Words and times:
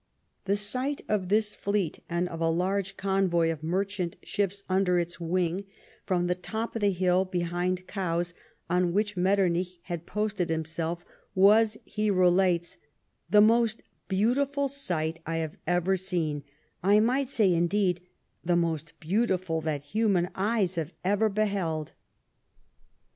The 0.45 0.55
sight 0.55 1.01
of 1.07 1.29
this 1.29 1.53
fleet, 1.53 1.99
and 2.09 2.27
of 2.27 2.41
a 2.41 2.49
large 2.49 2.97
convoy 2.97 3.51
of 3.51 3.61
merchant 3.61 4.15
ships 4.23 4.63
under 4.67 4.97
its 4.97 5.19
wing, 5.19 5.65
from 6.07 6.25
the 6.25 6.33
top 6.33 6.75
of 6.75 6.81
the 6.81 6.89
hill 6.89 7.23
behind 7.23 7.85
Cowes, 7.85 8.33
on 8.67 8.93
which 8.93 9.15
Metternich 9.15 9.77
had 9.83 10.07
posted 10.07 10.49
himself, 10.49 11.05
was, 11.35 11.77
he 11.85 12.09
relates, 12.09 12.79
the 13.29 13.41
most" 13.41 13.83
beautiful 14.07 14.67
sight 14.67 15.19
I 15.27 15.37
have 15.37 15.59
ever 15.67 15.95
seen— 15.97 16.45
I 16.83 16.99
might 16.99 17.29
say, 17.29 17.53
indeed, 17.53 18.01
the 18.43 18.55
most 18.55 18.93
beautiful 18.99 19.61
that 19.61 19.83
human 19.93 20.29
eyes 20.33 20.77
have 20.81 20.95
ever 21.05 21.29
beheld 21.29 21.93